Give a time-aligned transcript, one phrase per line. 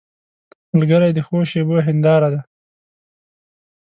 [0.75, 2.41] ملګری د ښو شېبو هنداره ده